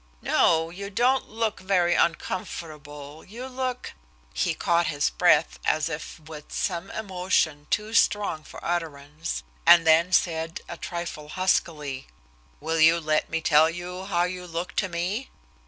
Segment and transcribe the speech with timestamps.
[0.23, 3.23] "No, you don't look very uncomfortable.
[3.23, 3.93] You look"
[4.33, 10.11] he caught his breath as if with some emotion too strong for utterance, and then
[10.11, 12.07] said a trifle huskily:
[12.59, 15.29] "Will you let me tell you how you look to me?"